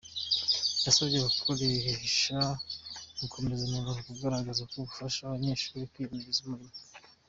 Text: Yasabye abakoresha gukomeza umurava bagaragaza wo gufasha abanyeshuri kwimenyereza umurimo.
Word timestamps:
Yasabye 0.85 1.15
abakoresha 1.19 2.37
gukomeza 3.19 3.61
umurava 3.65 3.99
bagaragaza 4.07 4.59
wo 4.75 4.83
gufasha 4.89 5.19
abanyeshuri 5.23 5.89
kwimenyereza 5.91 6.41
umurimo. 6.43 6.77